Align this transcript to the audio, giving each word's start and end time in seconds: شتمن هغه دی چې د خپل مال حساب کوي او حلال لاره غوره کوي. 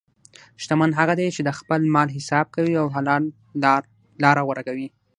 شتمن 0.61 0.91
هغه 0.99 1.13
دی 1.19 1.27
چې 1.35 1.41
د 1.43 1.49
خپل 1.59 1.81
مال 1.93 2.07
حساب 2.17 2.45
کوي 2.55 2.73
او 2.81 2.87
حلال 2.95 3.23
لاره 4.23 4.41
غوره 4.47 4.63
کوي. 4.67 4.87